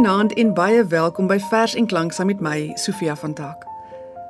Goeienaand 0.00 0.32
en 0.32 0.54
baie 0.56 0.84
welkom 0.88 1.26
by 1.28 1.36
Vers 1.50 1.74
en 1.76 1.84
Klank 1.86 2.14
saam 2.16 2.30
met 2.30 2.38
my, 2.40 2.70
Sofia 2.80 3.12
van 3.20 3.34
Taak. 3.36 3.66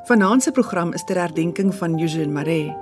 Vanaand 0.08 0.42
se 0.42 0.50
program 0.50 0.90
is 0.98 1.04
ter 1.06 1.18
herdenking 1.20 1.68
van 1.74 1.92
Eugène 1.94 2.32
Marais. 2.34 2.72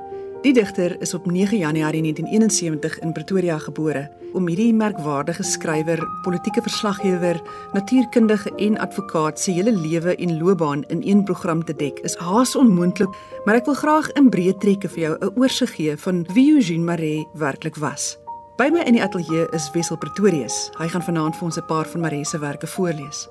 Die 0.40 0.54
digter 0.56 0.94
is 1.04 1.12
op 1.14 1.26
9 1.26 1.58
Januarie 1.58 2.00
1971 2.00 2.98
in 3.04 3.12
Pretoria 3.12 3.58
gebore. 3.58 4.06
Om 4.32 4.48
hierdie 4.48 4.72
merkwaardige 4.72 5.44
skrywer, 5.44 6.00
politieke 6.22 6.62
verslaggewer, 6.64 7.36
natuurkundige 7.72 8.54
en 8.56 8.78
advokaat 8.78 9.40
se 9.40 9.52
hele 9.52 9.74
lewe 9.76 10.16
en 10.16 10.38
loopbaan 10.38 10.86
in 10.88 11.02
een 11.04 11.24
program 11.24 11.64
te 11.64 11.76
dek, 11.76 11.98
is 12.08 12.16
haas 12.16 12.56
onmoontlik, 12.56 13.12
maar 13.44 13.60
ek 13.60 13.68
wil 13.68 13.76
graag 13.82 14.08
in 14.16 14.32
breë 14.32 14.56
trekke 14.64 14.88
vir 14.88 15.02
jou 15.02 15.18
'n 15.20 15.36
oorsig 15.36 15.76
gee 15.76 15.96
van 15.96 16.24
wie 16.32 16.56
Eugène 16.56 16.88
Marais 16.88 17.28
werklik 17.34 17.76
was. 17.76 18.16
By 18.58 18.72
my 18.74 18.80
in 18.90 18.96
die 18.96 19.02
ateljee 19.02 19.44
is 19.54 19.68
Wessel 19.70 19.94
Pretorius. 20.02 20.56
Hy 20.80 20.88
gaan 20.90 21.02
vanaand 21.06 21.36
vir 21.38 21.44
ons 21.46 21.58
'n 21.58 21.66
paar 21.68 21.86
van 21.86 22.00
Marie 22.00 22.24
se 22.24 22.38
werke 22.38 22.66
voorlees. 22.66 23.28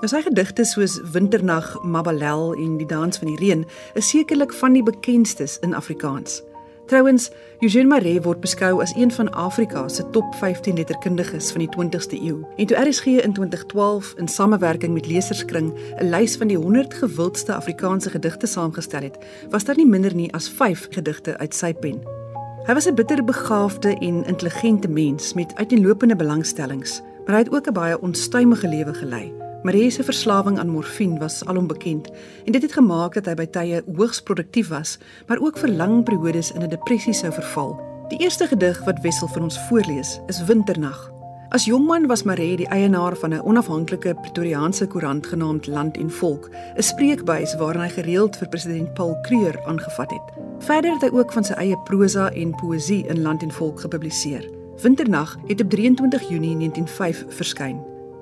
Nou 0.00 0.08
sy 0.08 0.22
gedigte 0.22 0.64
soos 0.64 1.00
Winternag, 1.12 1.82
Mabalel 1.82 2.54
en 2.54 2.78
Die 2.78 2.86
dans 2.86 3.18
van 3.18 3.28
die 3.28 3.36
reën 3.36 3.66
is 3.94 4.08
sekerlik 4.08 4.52
van 4.52 4.72
die 4.72 4.82
bekendstes 4.82 5.58
in 5.58 5.74
Afrikaans. 5.74 6.42
Trouwens, 6.86 7.30
Eugène 7.60 7.86
Marais 7.86 8.24
word 8.24 8.40
beskou 8.40 8.80
as 8.80 8.94
een 8.96 9.12
van 9.12 9.30
Afrika 9.30 9.88
se 9.88 10.10
top 10.10 10.34
15 10.34 10.74
letterkundiges 10.74 11.50
van 11.50 11.58
die 11.58 11.68
20ste 11.76 12.16
eeu. 12.22 12.46
En 12.56 12.66
toe 12.66 12.76
RSG 12.76 13.06
in 13.06 13.32
2012 13.32 14.14
in 14.16 14.28
samewerking 14.28 14.94
met 14.94 15.06
Leserskring 15.06 15.72
'n 16.00 16.08
lys 16.08 16.36
van 16.36 16.48
die 16.48 16.56
100 16.56 16.94
gewildste 16.94 17.54
Afrikaanse 17.54 18.10
gedigte 18.10 18.46
saamgestel 18.46 19.02
het, 19.02 19.18
was 19.50 19.64
daar 19.64 19.76
nie 19.76 19.86
minder 19.86 20.14
nie 20.14 20.32
as 20.32 20.48
5 20.48 20.86
gedigte 20.90 21.38
uit 21.38 21.54
sy 21.54 21.74
pen. 21.74 22.21
Hy 22.62 22.74
was 22.74 22.86
'n 22.86 22.94
bitterbegaafde 22.94 23.98
en 23.98 24.24
intelligente 24.24 24.88
mens 24.88 25.34
met 25.34 25.54
uiteenlopende 25.54 26.16
belangstellings, 26.16 27.02
maar 27.24 27.34
hy 27.34 27.42
het 27.42 27.52
ook 27.52 27.66
'n 27.66 27.72
baie 27.72 28.00
onstuimige 28.00 28.68
lewe 28.68 28.94
gelei. 28.94 29.32
Marie 29.62 29.90
se 29.90 30.04
verslawing 30.04 30.58
aan 30.58 30.68
morfine 30.68 31.18
was 31.18 31.44
alom 31.44 31.66
bekend 31.66 32.10
en 32.44 32.52
dit 32.52 32.62
het 32.62 32.72
gemaak 32.72 33.14
dat 33.14 33.26
hy 33.26 33.34
by 33.34 33.46
tye 33.46 33.82
hoogs 33.96 34.22
produktief 34.22 34.68
was, 34.68 34.98
maar 35.26 35.38
ook 35.38 35.58
vir 35.58 35.68
lang 35.68 36.04
periodes 36.04 36.52
in 36.52 36.62
'n 36.62 36.68
depressie 36.68 37.12
sou 37.12 37.32
verval. 37.32 37.80
Die 38.08 38.18
eerste 38.18 38.46
gedig 38.46 38.84
wat 38.84 39.00
Wessel 39.00 39.28
vir 39.28 39.42
ons 39.42 39.58
voorlees, 39.68 40.20
is 40.26 40.44
Winternag. 40.44 41.11
As 41.52 41.66
jongman 41.68 42.06
was 42.06 42.22
Maree 42.22 42.56
die 42.56 42.68
eienaar 42.72 43.16
van 43.16 43.34
'n 43.34 43.44
onafhanklike 43.44 44.14
Pretoriaanse 44.14 44.86
koerant 44.86 45.26
genaamd 45.26 45.66
Land 45.66 45.96
en 45.96 46.10
Volk, 46.10 46.48
'n 46.76 46.82
spreekbuis 46.82 47.54
waarin 47.54 47.82
hy 47.82 47.88
gereeld 47.88 48.36
vir 48.36 48.48
president 48.48 48.94
Paul 48.94 49.20
Kruger 49.20 49.64
aangevat 49.64 50.10
het. 50.10 50.32
Verder 50.58 50.92
het 50.92 51.02
hy 51.02 51.18
ook 51.18 51.32
van 51.32 51.44
sy 51.44 51.52
eie 51.52 51.78
prosa 51.84 52.30
en 52.30 52.54
poësie 52.54 53.06
in 53.06 53.22
Land 53.22 53.42
en 53.42 53.50
Volk 53.50 53.80
gepubliseer. 53.80 54.50
Winternag 54.82 55.36
het 55.46 55.60
op 55.60 55.70
23 55.70 56.28
Junie 56.28 56.56
1905 56.56 57.24
verskyn. 57.28 57.80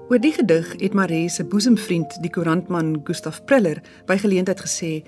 Oor 0.08 0.20
die 0.20 0.32
gedig 0.32 0.80
het 0.80 0.92
Maree 0.92 1.28
se 1.28 1.44
boesemvriend, 1.44 2.22
die 2.22 2.30
koerantman 2.30 3.00
Gustaf 3.04 3.44
Preller, 3.44 3.82
by 4.06 4.16
geleentheid 4.16 4.60
gesê: 4.60 5.02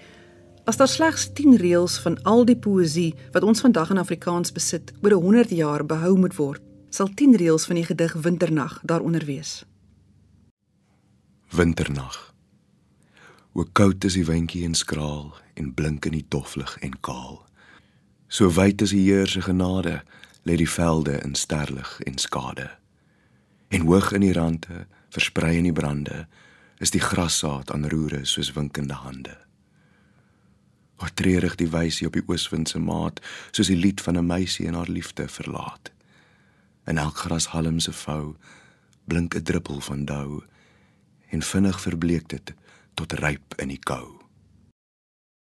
As 0.64 0.76
daar 0.76 0.88
slegs 0.88 1.32
10 1.32 1.56
reëls 1.56 1.98
van 1.98 2.22
al 2.22 2.44
die 2.44 2.56
poësie 2.56 3.14
wat 3.32 3.42
ons 3.42 3.60
vandag 3.60 3.90
in 3.90 3.98
Afrikaans 3.98 4.52
besit 4.52 4.92
oor 5.02 5.12
100 5.12 5.50
jaar 5.50 5.86
behou 5.86 6.16
moet 6.16 6.36
word, 6.36 6.62
sal 6.92 7.08
10 7.14 7.36
reëls 7.40 7.64
van 7.64 7.78
die 7.80 7.86
gedig 7.88 8.12
Winternag 8.12 8.80
daaronder 8.84 9.24
wees. 9.24 9.64
Winternag. 11.48 12.34
O 13.52 13.64
koud 13.72 14.04
is 14.04 14.16
die 14.16 14.26
windjie 14.28 14.64
en 14.68 14.74
skraal 14.76 15.32
en 15.54 15.72
blink 15.74 16.04
in 16.08 16.16
die 16.18 16.26
doflig 16.28 16.74
en 16.84 16.92
kaal. 17.00 17.40
So 18.28 18.52
wyd 18.52 18.84
is 18.84 18.92
die 18.92 19.06
Heer 19.06 19.28
se 19.28 19.40
genade, 19.44 20.02
lê 20.44 20.56
die 20.60 20.68
velde 20.68 21.18
in 21.24 21.34
sterlig 21.34 21.94
en 22.04 22.18
skade. 22.20 22.68
En 23.68 23.88
hoog 23.88 24.12
in 24.12 24.24
die 24.24 24.32
rande, 24.36 24.84
versprei 25.12 25.56
in 25.60 25.68
die 25.68 25.76
brande, 25.76 26.26
is 26.80 26.92
die 26.92 27.00
grassaad 27.00 27.72
aan 27.72 27.88
roere 27.88 28.24
soos 28.28 28.52
winkende 28.52 29.00
hande. 29.00 29.36
O 31.00 31.08
treurig 31.14 31.56
die 31.56 31.70
wysie 31.72 32.06
op 32.06 32.16
die 32.16 32.24
ooswind 32.28 32.68
se 32.68 32.80
maat, 32.80 33.20
soos 33.50 33.72
die 33.72 33.80
lied 33.80 34.00
van 34.00 34.16
'n 34.18 34.26
meisie 34.26 34.66
en 34.68 34.74
haar 34.74 34.92
liefde 34.92 35.28
verlaat. 35.28 35.92
In 36.84 36.98
elk 36.98 37.16
grashalm 37.16 37.78
se 37.80 37.92
vou 37.92 38.36
blink 39.04 39.34
'n 39.34 39.42
druppel 39.42 39.80
van 39.80 40.04
dou 40.04 40.42
en 41.30 41.42
vinnig 41.42 41.80
verbleek 41.80 42.28
dit 42.28 42.54
tot 42.94 43.12
ryp 43.12 43.54
in 43.56 43.68
die 43.68 43.78
kou. 43.78 44.22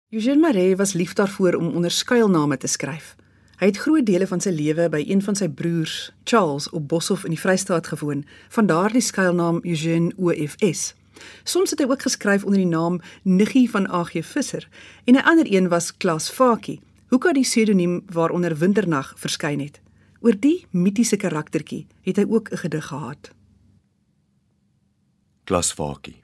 Eugène 0.10 0.40
Marais 0.40 0.76
was 0.76 0.94
lief 0.94 1.14
daarvoor 1.14 1.54
om 1.54 1.68
onder 1.76 1.92
skuilname 1.92 2.58
te 2.58 2.68
skryf. 2.68 3.16
Hy 3.60 3.66
het 3.66 3.78
groot 3.78 4.06
dele 4.06 4.28
van 4.28 4.42
sy 4.42 4.50
lewe 4.50 4.90
by 4.90 5.04
een 5.08 5.22
van 5.22 5.36
sy 5.36 5.50
broers, 5.50 6.12
Charles, 6.24 6.70
op 6.70 6.88
Boshoff 6.88 7.24
in 7.24 7.30
die 7.30 7.40
Vrystaat 7.40 7.88
gewoon, 7.88 8.26
van 8.50 8.66
daardie 8.66 9.02
skuilnaam 9.02 9.60
Eugène 9.64 10.14
OFS. 10.18 10.96
Soms 11.44 11.70
het 11.70 11.80
hy 11.80 11.86
ook 11.86 12.02
geskryf 12.02 12.44
onder 12.44 12.60
die 12.60 12.70
naam 12.70 13.02
Niggie 13.24 13.70
van 13.70 13.88
AG 13.88 14.12
Visser 14.22 14.68
en 15.06 15.14
'n 15.14 15.24
ander 15.24 15.46
een 15.54 15.68
was 15.68 15.98
Klas 15.98 16.30
Fakie. 16.30 16.80
Hoe 17.08 17.20
kan 17.20 17.34
die 17.34 17.44
pseudoniem 17.44 18.02
waaronder 18.06 18.58
Winternag 18.58 19.14
verskyn 19.18 19.60
het? 19.60 19.82
Oor 20.20 20.36
die 20.36 20.66
mitiese 20.76 21.16
karaktertjie 21.16 21.86
het 22.04 22.18
hy 22.20 22.26
ook 22.28 22.52
'n 22.52 22.58
gedig 22.58 22.86
gehad. 22.86 23.32
Glasvakie. 25.46 26.24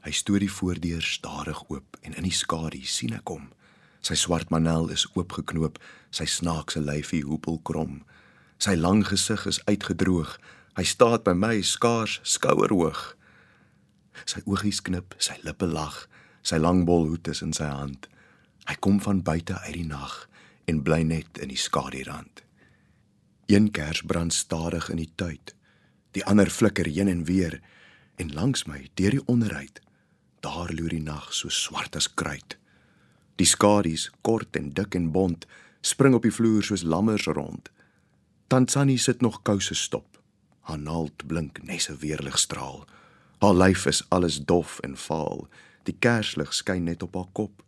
Hy 0.00 0.10
stoot 0.10 0.40
die 0.40 0.52
voordeur 0.52 1.02
stadig 1.02 1.70
oop 1.70 1.96
en 2.02 2.14
in 2.14 2.22
die 2.22 2.32
skadu 2.32 2.84
sien 2.84 3.12
ek 3.12 3.28
hom. 3.28 3.48
Sy 4.00 4.14
swart 4.14 4.50
manel 4.50 4.88
is 4.88 5.06
oopgeknoop, 5.14 5.80
sy 6.10 6.24
snaakse 6.24 6.80
lyfie 6.80 7.24
hoepel 7.24 7.58
krom. 7.62 8.04
Sy 8.58 8.74
lang 8.74 9.06
gesig 9.06 9.46
is 9.46 9.64
uitgedroog. 9.64 10.38
Hy 10.76 10.84
staan 10.84 11.22
by 11.24 11.32
my 11.32 11.62
skaars 11.62 12.20
skouerhoog. 12.22 13.16
Sy 14.24 14.40
oogies 14.44 14.80
knip, 14.80 15.14
sy 15.18 15.34
lippe 15.42 15.66
lag, 15.66 16.08
sy 16.42 16.56
lang 16.56 16.84
bol 16.84 17.08
hoed 17.08 17.28
is 17.28 17.42
in 17.42 17.52
sy 17.52 17.66
hand. 17.66 18.08
Hy 18.68 18.74
kom 18.74 19.00
van 19.00 19.22
buite 19.22 19.58
uit 19.66 19.74
die 19.74 19.86
nag 19.86 20.28
en 20.66 20.82
bly 20.82 21.02
net 21.02 21.38
in 21.38 21.48
die 21.48 21.58
skadurand. 21.58 22.45
Een 23.46 23.70
kers 23.70 24.02
brand 24.02 24.34
stadig 24.34 24.90
in 24.90 24.96
die 24.96 25.12
tuit. 25.14 25.54
Die 26.10 26.24
ander 26.24 26.50
flikker 26.50 26.86
heen 26.86 27.08
en 27.08 27.24
weer 27.24 27.60
en 28.16 28.32
langs 28.32 28.64
my 28.64 28.88
deur 28.94 29.10
die 29.10 29.26
onderheid 29.26 29.80
daar 30.46 30.72
loer 30.74 30.94
die 30.94 31.02
nag 31.02 31.32
so 31.34 31.50
swart 31.50 31.96
as 31.98 32.08
kruit. 32.14 32.56
Die 33.40 33.48
skadu's, 33.48 34.08
kort 34.22 34.56
en 34.56 34.70
dik 34.76 34.94
en 34.94 35.10
bont, 35.12 35.46
spring 35.80 36.14
op 36.16 36.26
die 36.26 36.34
vloer 36.34 36.64
soos 36.64 36.84
lammers 36.86 37.26
rond. 37.26 37.70
Tantsani 38.52 38.96
sit 38.98 39.24
nog 39.24 39.42
kouse 39.42 39.74
stop. 39.74 40.20
Haar 40.68 40.78
naald 40.78 41.26
blink 41.26 41.62
nes 41.62 41.88
'n 41.90 41.98
weerligstraal. 42.02 42.86
Haar 43.42 43.54
lyf 43.54 43.86
is 43.86 44.04
alles 44.08 44.38
dof 44.44 44.78
en 44.80 44.96
vaal. 44.96 45.48
Die 45.84 45.96
kerslig 45.98 46.54
skyn 46.54 46.84
net 46.84 47.02
op 47.02 47.14
haar 47.14 47.30
kop. 47.32 47.62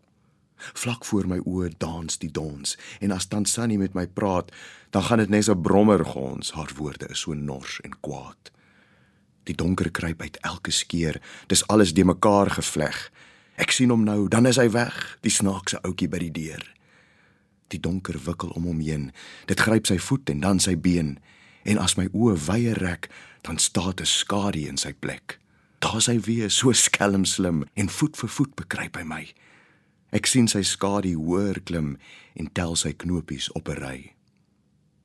Vlak 0.73 1.05
voor 1.05 1.27
my 1.27 1.39
oë 1.45 1.73
dans 1.79 2.19
die 2.19 2.31
dons 2.31 2.77
en 3.01 3.11
as 3.11 3.27
Tansani 3.27 3.79
met 3.79 3.95
my 3.95 4.07
praat, 4.07 4.53
dan 4.91 5.03
gaan 5.03 5.19
dit 5.19 5.29
net 5.29 5.49
'n 5.49 5.63
brommer 5.63 6.05
gons. 6.05 6.53
Haar 6.53 6.73
woorde 6.77 7.09
is 7.09 7.21
so 7.21 7.35
nors 7.35 7.81
en 7.81 8.01
kwaad. 8.01 8.51
Die 9.45 9.55
donker 9.55 9.91
kruip 9.91 10.21
uit 10.21 10.37
elke 10.41 10.71
skeur. 10.71 11.21
Dis 11.47 11.67
alles 11.67 11.95
de 11.95 12.05
mekaar 12.05 12.51
gevleg. 12.51 13.11
Ek 13.57 13.71
sien 13.71 13.91
hom 13.91 14.05
nou, 14.05 14.29
dan 14.29 14.47
is 14.47 14.57
hy 14.57 14.71
weg, 14.71 15.19
die 15.21 15.33
snaakse 15.33 15.81
ouetjie 15.83 16.09
by 16.09 16.19
die 16.19 16.31
deur. 16.31 16.75
Die 17.69 17.81
donker 17.81 18.19
wikkel 18.25 18.49
om 18.49 18.65
hom 18.65 18.81
heen. 18.81 19.13
Dit 19.47 19.61
gryp 19.61 19.87
sy 19.87 19.99
voet 19.99 20.31
en 20.31 20.41
dan 20.41 20.61
sy 20.61 20.77
been. 20.77 21.19
En 21.65 21.79
as 21.79 21.97
my 21.97 22.07
oë 22.13 22.37
wye 22.47 22.75
rek, 22.79 23.11
dan 23.43 23.59
staan 23.59 23.95
'n 24.01 24.07
skadu 24.07 24.69
in 24.69 24.77
sy 24.77 24.93
plek. 24.93 25.39
Daar's 25.79 26.07
hy 26.07 26.19
weer, 26.21 26.51
so 26.51 26.73
skelm 26.73 27.25
slim 27.25 27.65
en 27.75 27.89
voet 27.89 28.17
vir 28.17 28.29
voet 28.29 28.55
bekruip 28.55 28.97
hy 28.97 29.05
my. 29.05 29.25
Ek 30.11 30.27
sien 30.27 30.49
sy 30.49 30.63
skadu 30.65 31.13
hoër 31.15 31.61
klim 31.69 31.97
en 32.35 32.49
tel 32.53 32.77
sy 32.77 32.95
knopies 32.97 33.51
op 33.53 33.69
'n 33.69 33.77
ry. 33.77 34.15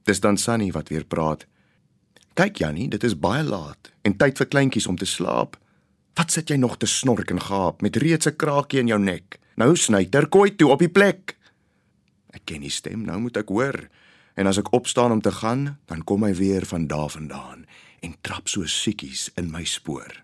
Dis 0.06 0.20
dan 0.20 0.38
Sunny 0.38 0.72
wat 0.72 0.90
weer 0.90 1.06
praat. 1.06 1.46
Kyk 2.34 2.58
Jannie, 2.58 2.88
dit 2.90 3.04
is 3.04 3.20
baie 3.20 3.44
laat 3.44 3.92
en 4.02 4.18
tyd 4.18 4.38
vir 4.38 4.48
kleintjies 4.48 4.88
om 4.88 4.98
te 4.98 5.06
slaap. 5.06 5.58
Wat 6.16 6.32
sit 6.32 6.50
jy 6.50 6.56
nog 6.56 6.78
te 6.78 6.86
snork 6.86 7.32
en 7.32 7.42
gaap 7.42 7.82
met 7.82 7.96
reeds 7.96 8.28
'n 8.28 8.36
kraakie 8.36 8.80
in 8.80 8.88
jou 8.88 9.00
nek? 9.00 9.40
Nou 9.56 9.76
sny 9.76 10.06
terkooi 10.06 10.56
toe 10.56 10.72
op 10.72 10.80
die 10.80 10.90
plek. 10.90 11.38
Ek 12.34 12.46
ken 12.46 12.62
die 12.62 12.70
stem, 12.70 13.06
nou 13.06 13.20
moet 13.20 13.38
ek 13.38 13.50
hoor. 13.50 13.90
En 14.36 14.48
as 14.48 14.58
ek 14.58 14.74
opstaan 14.74 15.12
om 15.12 15.22
te 15.22 15.32
gaan, 15.32 15.78
dan 15.86 16.04
kom 16.04 16.24
hy 16.24 16.34
weer 16.34 16.66
van 16.66 16.88
daar 16.88 17.10
vandaan 17.10 17.66
en 18.02 18.16
trap 18.22 18.48
so 18.48 18.66
siekies 18.66 19.30
in 19.38 19.52
my 19.52 19.64
spoor. 19.64 20.24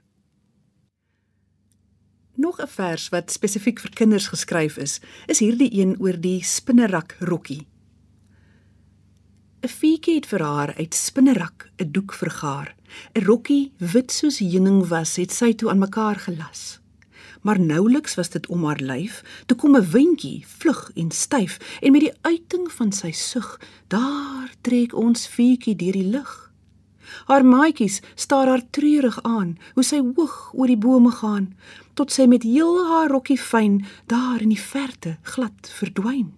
Nog 2.40 2.62
'n 2.62 2.68
vers 2.68 3.10
wat 3.10 3.32
spesifiek 3.32 3.80
vir 3.80 3.90
kinders 3.90 4.28
geskryf 4.28 4.78
is, 4.78 5.00
is 5.28 5.40
hierdie 5.40 5.80
een 5.80 5.96
oor 6.00 6.20
die 6.20 6.44
spinnerak 6.44 7.16
rokkie. 7.20 7.68
'n 9.62 9.68
Fietjie 9.68 10.16
het 10.16 10.26
vir 10.26 10.42
haar 10.42 10.76
uit 10.76 10.94
spinnerak 10.96 11.70
'n 11.78 11.92
doek 11.92 12.14
vergaar. 12.14 12.76
'n 13.14 13.24
Rokkie 13.26 13.72
wit 13.78 14.12
soos 14.12 14.40
heuning 14.40 14.88
was, 14.88 15.16
het 15.16 15.32
sy 15.32 15.54
toe 15.54 15.70
aan 15.70 15.80
mekaar 15.80 16.16
gelas. 16.16 16.80
Maar 17.42 17.60
nouliks 17.60 18.16
was 18.16 18.30
dit 18.30 18.48
om 18.48 18.64
haar 18.64 18.80
lyf, 18.80 19.44
toe 19.46 19.58
kom 19.58 19.76
'n 19.76 19.90
windjie, 19.92 20.46
vlug 20.48 20.92
en 20.96 21.12
styf, 21.12 21.58
en 21.82 21.92
met 21.92 22.02
die 22.02 22.18
uiting 22.22 22.72
van 22.72 22.92
sy 22.92 23.12
sug, 23.12 23.62
daar 23.88 24.54
trek 24.62 24.94
ons 24.96 25.28
fietjie 25.28 25.76
deur 25.76 25.92
die 25.94 26.10
lug. 26.10 26.49
Haar 27.28 27.46
maatjies 27.46 28.02
staar 28.16 28.48
haar 28.48 28.64
treurig 28.70 29.24
aan, 29.24 29.58
hoe 29.74 29.84
sy 29.84 30.00
hoog 30.00 30.54
oor 30.54 30.68
die 30.68 30.78
bome 30.78 31.12
gaan, 31.12 31.54
tot 31.94 32.12
sy 32.12 32.26
met 32.26 32.44
heel 32.44 32.88
haar 32.88 33.10
rokkie 33.10 33.38
fyn 33.38 33.86
daar 34.06 34.42
in 34.42 34.50
die 34.50 34.62
verte 34.62 35.18
glad 35.22 35.72
verdwyn. 35.80 36.34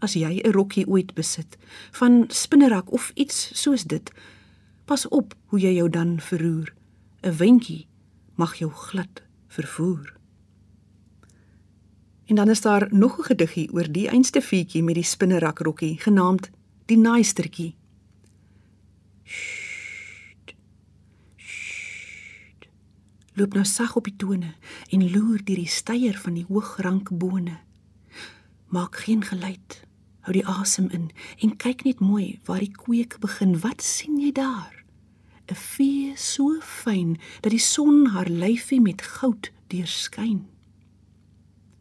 As 0.00 0.14
jy 0.14 0.40
'n 0.44 0.52
rokkie 0.52 0.86
ooit 0.86 1.14
besit 1.14 1.58
van 1.92 2.24
spinnerak 2.28 2.92
of 2.92 3.10
iets 3.14 3.50
soos 3.62 3.84
dit, 3.84 4.12
pas 4.84 5.08
op 5.08 5.34
hoe 5.46 5.60
jy 5.60 5.74
jou 5.74 5.88
dan 5.88 6.20
verroer. 6.20 6.72
'n 7.22 7.36
Windjie 7.36 7.86
mag 8.36 8.54
jou 8.54 8.70
glad 8.70 9.22
vervoer. 9.48 10.18
En 12.28 12.34
dan 12.34 12.48
is 12.48 12.60
daar 12.60 12.88
nog 12.90 13.18
'n 13.18 13.22
gediggie 13.22 13.72
oor 13.72 13.92
die 13.92 14.08
einste 14.08 14.42
fietjie 14.42 14.82
met 14.82 14.94
die 14.94 15.04
spinnerak 15.04 15.58
rokkie 15.58 15.98
genaamd 16.00 16.50
Die 16.86 16.98
Naaistertjie. 16.98 17.74
Loop 23.38 23.54
nou 23.54 23.64
sag 23.64 23.96
op 23.96 24.04
die 24.04 24.16
tone 24.18 24.54
en 24.90 25.10
loer 25.12 25.44
deur 25.44 25.60
die 25.60 25.70
steier 25.70 26.16
van 26.18 26.34
die 26.34 26.46
hoogrank 26.48 27.12
bone. 27.18 27.58
Maak 28.74 28.96
geen 29.04 29.22
geluid. 29.22 29.82
Hou 30.26 30.34
die 30.34 30.46
asem 30.46 30.88
in 30.90 31.10
en 31.38 31.54
kyk 31.56 31.84
net 31.86 32.02
mooi 32.02 32.40
waar 32.48 32.60
die 32.60 32.74
kweek 32.74 33.20
begin. 33.22 33.54
Wat 33.62 33.82
sien 33.82 34.18
jy 34.20 34.32
daar? 34.32 34.74
'n 35.48 35.54
Vee 35.54 36.12
so 36.16 36.60
fyn 36.60 37.16
dat 37.40 37.54
die 37.54 37.62
son 37.62 38.10
haar 38.12 38.28
lyfie 38.28 38.80
met 38.80 39.02
goud 39.02 39.50
deurskyn. 39.72 40.44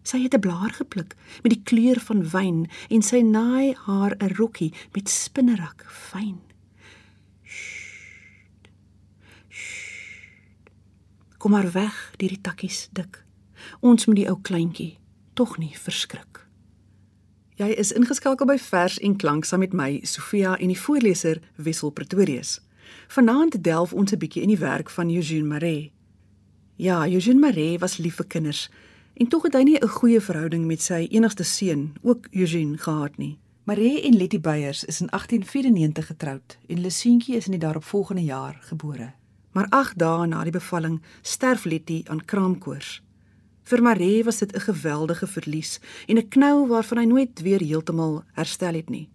Sy 0.04 0.22
het 0.24 0.36
'n 0.36 0.40
blaar 0.40 0.72
gepluk 0.72 1.16
met 1.44 1.52
die 1.52 1.64
kleur 1.64 2.00
van 2.00 2.30
wyn 2.30 2.70
en 2.90 3.02
sy 3.02 3.22
naai 3.22 3.76
haar 3.88 4.16
'n 4.20 4.36
rokkie 4.40 4.74
met 4.94 5.10
spinnerak 5.10 5.84
fyn. 5.90 6.47
Kom 11.38 11.52
maar 11.52 11.72
weg 11.72 12.14
deur 12.18 12.30
die 12.30 12.42
takkies 12.42 12.88
dik. 12.92 13.24
Ons 13.80 14.06
moet 14.06 14.16
die 14.16 14.30
ou 14.30 14.38
kleintjie 14.42 14.98
tog 15.34 15.58
nie 15.58 15.74
verskrik. 15.78 16.46
Jy 17.58 17.70
is 17.74 17.92
ingeskakel 17.92 18.46
by 18.46 18.58
Vers 18.58 19.00
en 19.00 19.16
Klank 19.18 19.46
saam 19.46 19.60
met 19.60 19.74
my 19.74 20.00
Sofia 20.04 20.58
en 20.58 20.68
die 20.68 20.80
voorleser 20.80 21.42
Wessel 21.56 21.90
Pretorius. 21.90 22.60
Vanaand 23.08 23.64
delf 23.64 23.94
ons 23.94 24.12
'n 24.12 24.18
bietjie 24.18 24.42
in 24.42 24.50
die 24.50 24.60
werk 24.62 24.90
van 24.90 25.10
Eugene 25.10 25.48
Marais. 25.48 25.90
Ja, 26.76 27.08
Eugene 27.08 27.40
Marais 27.40 27.80
was 27.80 27.98
lief 27.98 28.16
vir 28.16 28.26
kinders 28.26 28.70
En 29.18 29.28
tog 29.28 29.44
het 29.44 29.54
hy 29.54 29.64
nie 29.64 29.80
'n 29.80 29.88
goeie 29.88 30.22
verhouding 30.22 30.66
met 30.66 30.82
sy 30.82 31.08
enigste 31.10 31.44
seun, 31.44 31.94
ook 32.02 32.28
Eugene, 32.32 32.78
gehad 32.78 33.18
nie. 33.18 33.40
Marie 33.64 34.02
en 34.02 34.18
Letty 34.18 34.40
Beyers 34.40 34.84
is 34.84 35.02
in 35.02 35.10
1894 35.10 36.06
getroud 36.06 36.58
en 36.68 36.82
Lucientjie 36.82 37.36
is 37.36 37.46
in 37.46 37.52
die 37.52 37.60
daaropvolgende 37.60 38.24
jaar 38.24 38.58
gebore. 38.62 39.14
Maar 39.58 39.70
8 39.70 39.98
dae 39.98 40.26
na 40.30 40.44
die 40.46 40.54
bevalling 40.54 41.00
sterf 41.26 41.64
Letty 41.66 42.04
aan 42.14 42.20
kraamkoors. 42.30 43.00
Vir 43.66 43.82
Marie 43.82 44.24
was 44.24 44.38
dit 44.38 44.54
'n 44.54 44.60
geweldige 44.70 45.28
verlies 45.28 45.80
en 46.08 46.18
'n 46.18 46.30
knou 46.30 46.68
waarvan 46.68 46.98
hy 46.98 47.06
nooit 47.06 47.42
weer 47.42 47.60
heeltemal 47.60 48.24
herstel 48.34 48.74
het 48.74 48.90
nie. 48.90 49.10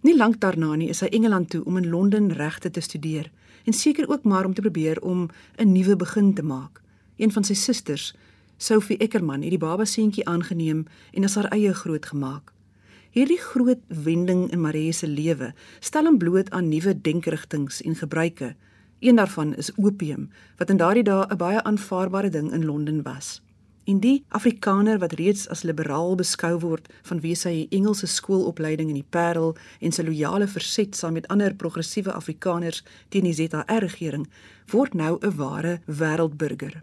Nie 0.00 0.16
lank 0.16 0.40
daarna 0.40 0.74
nie 0.74 0.88
is 0.88 1.00
hy 1.00 1.06
Engeland 1.06 1.50
toe 1.50 1.64
om 1.64 1.76
in 1.76 1.90
Londen 1.90 2.32
regte 2.32 2.70
te 2.70 2.80
studeer 2.80 3.30
en 3.64 3.72
seker 3.72 4.08
ook 4.08 4.24
maar 4.24 4.44
om 4.44 4.54
te 4.54 4.60
probeer 4.60 5.02
om 5.02 5.28
'n 5.56 5.72
nuwe 5.72 5.96
begin 5.96 6.34
te 6.34 6.42
maak. 6.42 6.80
Een 7.16 7.32
van 7.32 7.44
sy 7.44 7.54
susters, 7.54 8.14
Sophie 8.56 8.98
Eckermann 8.98 9.42
het 9.42 9.50
die 9.50 9.58
baba 9.58 9.84
seentjie 9.84 10.28
aangeneem 10.28 10.86
en 11.12 11.24
as 11.24 11.34
haar 11.34 11.52
eie 11.52 11.74
grootgemaak. 11.74 12.52
Hierdie 13.10 13.40
groot 13.40 13.80
wending 13.88 14.50
in 14.50 14.60
Marie 14.60 14.92
se 14.92 15.06
lewe 15.06 15.54
stel 15.80 16.04
hom 16.04 16.18
bloot 16.18 16.50
aan 16.50 16.68
nuwe 16.68 17.00
denkerigtinge 17.00 17.82
en 17.84 17.94
gebruike. 17.94 18.56
Een 19.00 19.16
daarvan 19.16 19.54
is 19.54 19.74
opium, 19.76 20.30
wat 20.56 20.70
in 20.70 20.76
daardie 20.76 21.02
dae 21.02 21.26
'n 21.26 21.36
baie 21.36 21.62
aanvaarbare 21.62 22.28
ding 22.28 22.52
in 22.52 22.64
Londen 22.64 23.02
was. 23.02 23.42
En 23.84 24.00
die 24.00 24.24
Afrikaner 24.28 24.98
wat 24.98 25.12
reeds 25.12 25.48
as 25.48 25.62
liberaal 25.62 26.14
beskou 26.14 26.58
word 26.58 26.88
vanweë 27.08 27.36
sy 27.36 27.66
Engelse 27.70 28.06
skoolopleiding 28.06 28.88
in 28.88 28.98
die 29.00 29.06
Parel 29.10 29.56
en 29.80 29.92
sy 29.92 30.02
loyale 30.02 30.46
verset 30.46 30.96
saam 30.96 31.12
met 31.12 31.28
ander 31.28 31.54
progressiewe 31.54 32.12
Afrikaners 32.12 32.82
teen 33.08 33.24
die 33.24 33.32
ZR-regering, 33.32 34.28
word 34.70 34.94
nou 34.94 35.18
'n 35.22 35.36
ware 35.36 35.80
wêreldburger. 35.86 36.82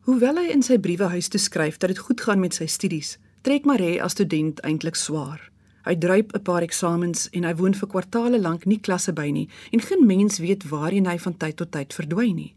Hoewel 0.00 0.36
hy 0.36 0.50
in 0.52 0.62
sy 0.62 0.78
briewe 0.78 1.04
huis 1.04 1.28
toe 1.28 1.40
skryf 1.40 1.78
dat 1.78 1.88
dit 1.88 1.98
goed 1.98 2.20
gaan 2.20 2.40
met 2.40 2.54
sy 2.54 2.66
studies, 2.66 3.18
trek 3.42 3.64
Maree 3.64 4.02
as 4.02 4.12
student 4.12 4.60
eintlik 4.60 4.94
swaar. 4.94 5.53
Hy 5.84 5.94
druip 5.98 6.32
'n 6.32 6.42
paar 6.42 6.62
eksamens 6.62 7.28
en 7.32 7.44
hy 7.44 7.54
woon 7.54 7.74
vir 7.74 7.88
kwartaale 7.88 8.40
lank 8.40 8.64
nie 8.64 8.80
klasse 8.80 9.12
by 9.12 9.30
nie 9.30 9.48
en 9.72 9.80
geen 9.80 10.06
mens 10.06 10.38
weet 10.38 10.68
waarheen 10.68 11.06
hy 11.06 11.18
van 11.18 11.36
tyd 11.36 11.56
tot 11.56 11.70
tyd 11.70 11.92
verdwyn 11.92 12.36
nie. 12.36 12.54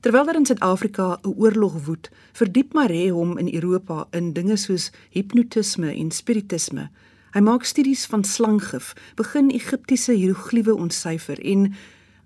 Terwyl 0.00 0.24
daar 0.24 0.36
in 0.36 0.46
Suid-Afrika 0.46 1.18
'n 1.22 1.34
oorlog 1.36 1.84
woed, 1.84 2.10
verdiep 2.32 2.72
Maree 2.72 3.12
hom 3.12 3.38
in 3.38 3.54
Europa 3.54 4.06
in 4.10 4.32
dinge 4.32 4.56
soos 4.56 4.90
hipnotisme 5.10 5.94
en 5.94 6.10
spiritisme. 6.10 6.90
Hy 7.32 7.40
maak 7.40 7.64
studies 7.64 8.06
van 8.06 8.24
slanggif, 8.24 8.94
begin 9.14 9.50
Egiptiese 9.50 10.12
hieroglife 10.12 10.74
ontsyfer 10.74 11.40
en 11.40 11.74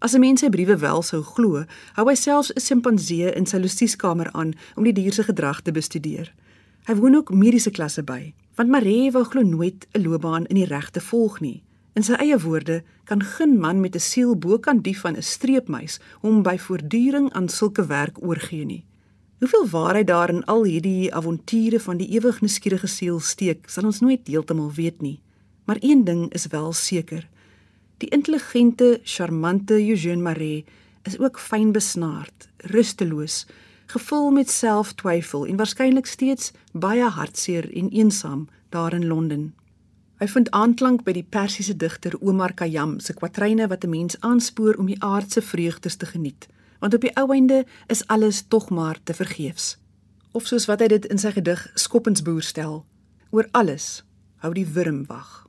As 0.00 0.14
'n 0.14 0.20
mens 0.20 0.40
sy 0.40 0.48
briewe 0.48 0.76
wel 0.78 1.02
sou 1.02 1.22
glo, 1.22 1.64
hou 1.92 2.08
hy 2.08 2.14
selfs 2.14 2.52
'n 2.52 2.60
simpansee 2.60 3.34
in 3.36 3.46
sy 3.46 3.58
losieskamer 3.58 4.32
aan 4.32 4.54
om 4.76 4.84
die 4.84 4.92
dier 4.92 5.12
se 5.12 5.22
gedrag 5.22 5.60
te 5.60 5.72
bestudeer. 5.72 6.32
Hy 6.86 6.94
woon 6.94 7.14
ook 7.14 7.34
mediese 7.34 7.70
klasse 7.70 8.02
by, 8.02 8.32
want 8.60 8.72
Marie 8.72 9.08
wou 9.08 9.22
glo 9.24 9.40
nooit 9.42 9.86
'n 9.92 10.02
loopbaan 10.02 10.46
in 10.46 10.56
die 10.56 10.68
regte 10.68 11.00
volg 11.00 11.40
nie. 11.40 11.62
In 11.94 12.02
sy 12.02 12.12
eie 12.12 12.38
woorde, 12.38 12.82
kan 13.04 13.22
geen 13.22 13.58
man 13.58 13.80
met 13.80 13.94
'n 13.94 13.98
siel 13.98 14.36
bokant 14.36 14.84
die 14.84 14.98
van 14.98 15.16
'n 15.16 15.22
streepmuis 15.22 16.00
hom 16.20 16.42
by 16.42 16.58
voortduring 16.58 17.32
aan 17.32 17.48
sulke 17.48 17.86
werk 17.86 18.22
oorgee 18.22 18.64
nie. 18.64 18.84
Hoeveel 19.38 19.68
waarheid 19.68 20.06
daar 20.06 20.28
in 20.28 20.44
al 20.44 20.64
hierdie 20.64 21.14
avonture 21.14 21.80
van 21.80 21.96
die 21.96 22.08
ewig 22.08 22.40
nuuskierige 22.40 22.86
siel 22.86 23.20
steek, 23.20 23.68
sal 23.68 23.84
ons 23.84 24.00
nooit 24.00 24.26
heeltemal 24.26 24.72
weet 24.72 25.00
nie. 25.00 25.20
Maar 25.64 25.76
een 25.80 26.04
ding 26.04 26.32
is 26.32 26.46
wel 26.46 26.72
seker. 26.72 27.28
Die 27.96 28.08
intelligente, 28.08 29.00
charmante 29.02 29.74
Eugène 29.74 30.22
Marais 30.22 30.64
is 31.02 31.18
ook 31.18 31.38
fyn 31.38 31.72
besnaard, 31.72 32.48
rusteloos, 32.56 33.46
gevul 33.90 34.30
met 34.30 34.50
selftwyfel 34.50 35.46
en 35.46 35.56
waarskynlik 35.56 36.06
steeds 36.06 36.52
baie 36.72 37.08
hartseer 37.08 37.66
en 37.76 37.88
eensaam 37.90 38.48
daar 38.68 38.94
in 38.94 39.06
Londen. 39.06 39.54
Hy 40.20 40.28
vind 40.28 40.50
aanklank 40.50 41.02
by 41.06 41.14
die 41.16 41.24
Persiese 41.24 41.74
digter 41.76 42.14
Omar 42.20 42.52
Khayyam 42.52 42.98
se 43.00 43.14
kwatryne 43.16 43.66
wat 43.68 43.84
'n 43.84 43.90
mens 43.90 44.20
aanspoor 44.20 44.74
om 44.74 44.86
die 44.86 45.02
aardse 45.02 45.42
vreugdes 45.42 45.96
te 45.96 46.06
geniet, 46.06 46.48
want 46.78 46.94
op 46.94 47.00
die 47.00 47.16
ou 47.16 47.32
einde 47.32 47.64
is 47.86 48.06
alles 48.06 48.42
tog 48.48 48.70
maar 48.70 48.98
te 49.02 49.14
vergeefs. 49.14 49.78
Of 50.32 50.46
soos 50.46 50.66
wat 50.66 50.80
hy 50.80 50.86
dit 50.86 51.06
in 51.06 51.18
sy 51.18 51.30
gedig 51.30 51.70
Skoppensboer 51.74 52.42
stel, 52.42 52.84
oor 53.30 53.48
alles 53.50 54.04
hou 54.36 54.52
die 54.54 54.66
wurm 54.66 55.06
wag. 55.06 55.46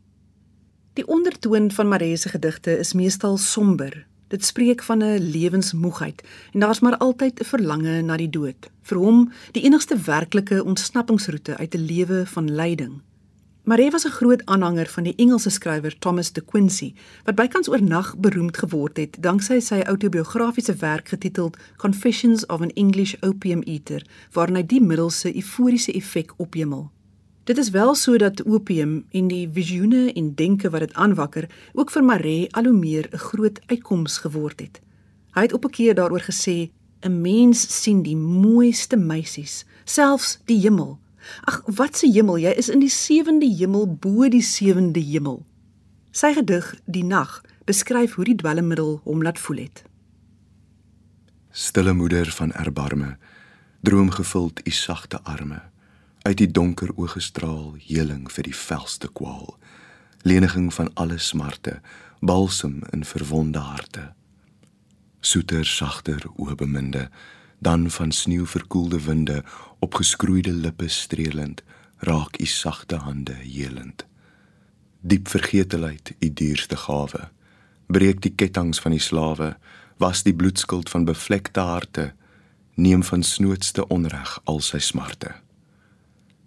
Die 0.94 1.08
ondertoon 1.08 1.72
van 1.72 1.88
Marie 1.88 2.18
se 2.18 2.30
gedigte 2.30 2.78
is 2.78 2.94
meestal 2.94 3.38
somber. 3.38 4.08
Dit 4.32 4.46
spreek 4.46 4.84
van 4.84 5.04
'n 5.04 5.20
lewensmoegheid 5.20 6.24
en 6.54 6.60
daar's 6.60 6.80
maar 6.80 6.98
altyd 6.98 7.40
'n 7.40 7.44
verlange 7.44 8.02
na 8.02 8.18
die 8.18 8.30
dood. 8.30 8.70
Vir 8.82 8.98
hom 8.98 9.32
die 9.52 9.64
enigste 9.64 9.98
werklike 9.98 10.64
ontsnappingsroete 10.64 11.58
uit 11.58 11.76
'n 11.76 11.86
lewe 11.86 12.24
van 12.26 12.56
lyding. 12.56 13.02
Marie 13.64 13.92
was 13.92 14.06
'n 14.06 14.10
groot 14.10 14.46
aanhanger 14.46 14.88
van 14.88 15.04
die 15.04 15.16
Engelse 15.16 15.50
skrywer 15.50 15.98
Thomas 16.00 16.32
de 16.32 16.42
Quincey, 16.42 16.94
wat 17.24 17.36
bykans 17.36 17.70
oornag 17.70 18.18
beroemd 18.18 18.58
geword 18.58 18.98
het 18.98 19.18
danksy 19.20 19.60
sy 19.60 19.80
autobiografiese 19.80 20.76
werk 20.76 21.08
getiteld 21.08 21.58
Confessions 21.78 22.46
of 22.46 22.62
an 22.62 22.72
English 22.74 23.16
Opium 23.20 23.62
Eater, 23.62 24.06
waarin 24.32 24.56
hy 24.56 24.66
die 24.66 24.82
middelse 24.82 25.36
euforiese 25.36 25.92
effek 25.92 26.34
ophemel. 26.38 26.92
Dit 27.44 27.58
is 27.58 27.70
wel 27.70 27.96
so 27.96 28.18
dat 28.18 28.44
opium 28.46 29.06
en 29.10 29.28
die 29.28 29.50
visioene 29.50 30.14
en 30.14 30.36
denke 30.36 30.70
wat 30.70 30.80
dit 30.80 30.94
aanwakker 30.94 31.48
ook 31.74 31.90
vir 31.92 32.04
Maree 32.04 32.54
al 32.54 32.64
hoe 32.70 32.78
meer 32.78 33.10
'n 33.12 33.18
groot 33.18 33.60
uitkoms 33.66 34.18
geword 34.18 34.60
het. 34.60 34.82
Hy 35.34 35.42
het 35.42 35.54
op 35.54 35.66
'n 35.66 35.70
keer 35.70 35.96
daaroor 35.96 36.22
gesê: 36.22 36.70
"’n 37.02 37.22
Mens 37.22 37.82
sien 37.82 38.02
die 38.04 38.16
mooiste 38.16 38.98
meisies, 38.98 39.66
selfs 39.84 40.40
die 40.46 40.60
hemel. 40.60 41.00
Ag, 41.42 41.62
wat 41.66 41.98
se 41.98 42.12
hemel? 42.12 42.38
Jy 42.38 42.50
is 42.50 42.70
in 42.70 42.80
die 42.80 42.90
sewende 42.90 43.56
hemel 43.56 43.96
bo 43.96 44.30
die 44.30 44.42
sewende 44.42 45.00
hemel." 45.00 45.46
Sy 46.12 46.34
gedig 46.34 46.82
Die 46.86 47.04
nag 47.04 47.42
beskryf 47.66 48.14
hoe 48.14 48.26
die 48.26 48.36
dwelmmiddel 48.36 49.02
hom 49.04 49.22
laat 49.22 49.40
voel 49.40 49.58
het. 49.58 49.84
Stille 51.52 51.94
moeder 51.94 52.32
van 52.32 52.52
erbarme, 52.52 53.18
droomgevuld 53.82 54.68
u 54.68 54.72
sagte 54.72 55.22
arme 55.24 55.71
uit 56.22 56.38
die 56.38 56.52
donker 56.52 56.92
oë 56.96 57.16
gestraal 57.16 57.76
heling 57.88 58.28
vir 58.32 58.48
die 58.50 58.56
velste 58.56 59.10
kwaal. 59.10 59.56
Leniging 60.22 60.70
van 60.74 60.92
alle 60.94 61.18
smarte 61.18 61.80
balsem 62.22 62.82
in 62.94 63.06
verwonde 63.06 63.60
harte. 63.60 64.12
Soeter 65.22 65.66
sagter 65.66 66.26
o 66.36 66.56
beminde 66.56 67.10
dan 67.62 67.90
van 67.90 68.12
sneeu 68.12 68.46
verkoelde 68.46 69.02
winde 69.02 69.44
op 69.80 69.94
geskroeide 69.94 70.54
lippe 70.54 70.88
streelend 70.88 71.62
raak 71.98 72.40
u 72.40 72.46
sagte 72.46 72.96
hande 72.96 73.34
helend. 73.34 74.06
Diep 75.02 75.28
vergetelheid 75.28 76.14
u 76.20 76.34
duurste 76.34 76.78
gawe. 76.78 77.30
Breek 77.86 78.22
die 78.22 78.34
kettinge 78.36 78.82
van 78.82 78.92
die 78.92 79.02
slawe, 79.02 79.58
was 79.98 80.24
die 80.24 80.34
bloedskuld 80.34 80.90
van 80.90 81.06
bevlekte 81.06 81.60
harte, 81.60 82.14
neem 82.74 83.04
van 83.04 83.24
snootste 83.24 83.88
onreg 83.88 84.40
al 84.44 84.62
sy 84.66 84.80
smarte. 84.80 85.36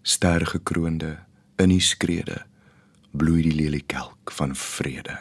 Ster 0.04 0.42
gekroonde 0.46 1.14
in 1.56 1.70
die 1.72 1.80
skrede 1.80 2.42
bloei 3.16 3.40
die 3.40 3.54
leliekelk 3.56 4.32
van 4.36 4.50
vrede. 4.52 5.14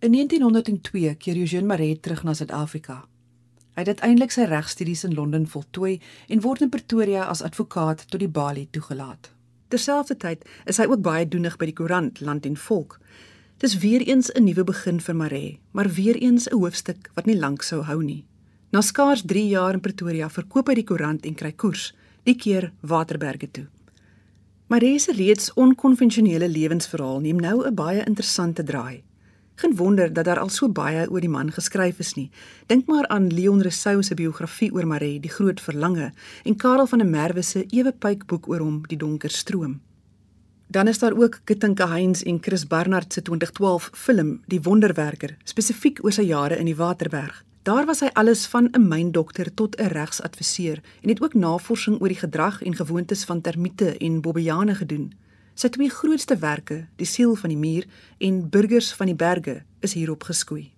In 0.00 0.14
1902 0.16 1.10
keer 1.20 1.36
Eugene 1.36 1.66
Marais 1.68 1.98
terug 2.00 2.22
na 2.24 2.32
Suid-Afrika. 2.32 3.02
Hy 3.74 3.82
het 3.84 3.90
uiteindelik 3.92 4.32
sy 4.32 4.46
regstudies 4.48 5.04
in 5.04 5.12
Londen 5.18 5.44
voltooi 5.52 5.98
en 6.32 6.40
word 6.40 6.64
in 6.64 6.70
Pretoria 6.72 7.26
as 7.28 7.42
advokaat 7.44 8.06
tot 8.08 8.22
die 8.22 8.30
balie 8.30 8.70
toegelaat. 8.72 9.28
Terselfdertyd 9.68 10.46
is 10.64 10.80
hy 10.80 10.86
ook 10.88 11.02
baie 11.04 11.26
doenig 11.28 11.58
by 11.60 11.68
die 11.68 11.76
koerant 11.76 12.22
Land 12.24 12.48
en 12.48 12.56
Volk. 12.56 12.96
Dis 13.60 13.76
weer 13.82 14.00
eens 14.00 14.32
'n 14.32 14.44
nuwe 14.48 14.64
begin 14.64 15.00
vir 15.00 15.16
Marais, 15.16 15.58
maar 15.72 15.92
weer 15.92 16.16
eens 16.16 16.48
'n 16.48 16.56
hoofstuk 16.56 17.10
wat 17.14 17.26
nie 17.26 17.36
lank 17.36 17.62
sou 17.62 17.82
hou 17.82 18.02
nie. 18.02 18.24
Na 18.72 18.80
skaars 18.80 19.22
3 19.26 19.48
jaar 19.48 19.74
in 19.74 19.80
Pretoria 19.80 20.30
verkoop 20.30 20.68
hy 20.68 20.74
die 20.74 20.84
koerant 20.84 21.26
en 21.26 21.34
kry 21.34 21.52
koers, 21.52 21.92
die 22.24 22.36
keer 22.36 22.72
Waterberge 22.80 23.50
toe. 23.50 23.66
Marais 24.72 25.04
se 25.04 25.12
reeds 25.12 25.50
onkonvensionele 25.60 26.48
lewensverhaal 26.48 27.20
neem 27.20 27.40
nou 27.40 27.66
'n 27.66 27.74
baie 27.74 28.04
interessante 28.04 28.62
draai. 28.62 29.02
Geen 29.54 29.76
wonder 29.76 30.12
dat 30.12 30.24
daar 30.24 30.38
al 30.38 30.48
so 30.48 30.68
baie 30.68 31.10
oor 31.10 31.20
die 31.20 31.28
man 31.28 31.52
geskryf 31.52 31.98
is 31.98 32.14
nie. 32.14 32.30
Dink 32.66 32.86
maar 32.86 33.06
aan 33.06 33.28
Leon 33.28 33.62
Rousseau 33.62 34.02
se 34.02 34.14
biografie 34.14 34.72
oor 34.72 34.86
Marais, 34.86 35.20
Die 35.20 35.30
Groot 35.30 35.60
Verlange, 35.60 36.12
en 36.44 36.56
Karel 36.56 36.86
van 36.86 36.98
der 36.98 37.08
Merwe 37.08 37.42
se 37.42 37.66
ewe 37.70 37.92
pyp 37.92 38.26
boek 38.26 38.48
oor 38.48 38.58
hom, 38.58 38.82
Die 38.86 38.98
Donker 38.98 39.30
Stroom. 39.30 39.80
Dan 40.66 40.88
is 40.88 40.98
daar 40.98 41.16
ook 41.16 41.40
Kitinka 41.44 41.88
Heinz 41.88 42.22
en 42.22 42.38
Chris 42.40 42.66
Barnard 42.66 43.12
se 43.12 43.22
2012 43.22 43.90
film 43.92 44.40
Die 44.46 44.62
Wonderwerker, 44.62 45.36
spesifiek 45.44 46.04
oor 46.04 46.12
sy 46.12 46.22
jare 46.22 46.56
in 46.58 46.64
die 46.64 46.76
Waterberg. 46.76 47.44
Daar 47.64 47.86
was 47.88 48.02
hy 48.04 48.10
alles 48.12 48.46
van 48.46 48.68
'n 48.70 48.88
myndokter 48.88 49.54
tot 49.54 49.76
'n 49.76 49.86
regsadviseur 49.86 50.80
en 51.00 51.08
het 51.08 51.22
ook 51.22 51.34
navorsing 51.34 52.00
oor 52.00 52.08
die 52.08 52.16
gedrag 52.16 52.62
en 52.62 52.76
gewoontes 52.76 53.24
van 53.24 53.40
termiete 53.40 53.96
en 53.96 54.20
bobbejane 54.20 54.74
gedoen. 54.74 55.12
Sy 55.54 55.68
twee 55.68 55.88
grootste 55.88 56.36
werke, 56.36 56.86
Die 56.96 57.06
siel 57.06 57.34
van 57.34 57.48
die 57.48 57.58
muur 57.58 57.86
en 58.18 58.50
Burgers 58.50 58.92
van 58.92 59.06
die 59.06 59.14
berge, 59.14 59.62
is 59.80 59.92
hierop 59.92 60.22
geskoei. 60.22 60.72